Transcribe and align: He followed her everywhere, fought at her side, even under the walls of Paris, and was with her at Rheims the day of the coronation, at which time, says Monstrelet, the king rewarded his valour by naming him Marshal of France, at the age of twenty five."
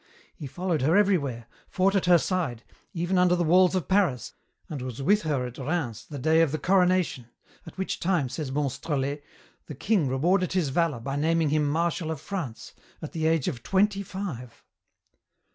He 0.35 0.47
followed 0.47 0.81
her 0.81 0.97
everywhere, 0.97 1.45
fought 1.67 1.93
at 1.93 2.07
her 2.07 2.17
side, 2.17 2.63
even 2.91 3.19
under 3.19 3.35
the 3.35 3.43
walls 3.43 3.75
of 3.75 3.87
Paris, 3.87 4.33
and 4.67 4.81
was 4.81 4.99
with 4.99 5.21
her 5.21 5.45
at 5.45 5.59
Rheims 5.59 6.07
the 6.07 6.17
day 6.17 6.41
of 6.41 6.51
the 6.51 6.57
coronation, 6.57 7.27
at 7.67 7.77
which 7.77 7.99
time, 7.99 8.27
says 8.27 8.51
Monstrelet, 8.51 9.21
the 9.67 9.75
king 9.75 10.07
rewarded 10.07 10.53
his 10.53 10.69
valour 10.69 10.99
by 11.01 11.17
naming 11.17 11.49
him 11.49 11.69
Marshal 11.69 12.09
of 12.09 12.19
France, 12.19 12.73
at 12.99 13.11
the 13.11 13.27
age 13.27 13.47
of 13.47 13.61
twenty 13.61 14.01
five." 14.01 14.63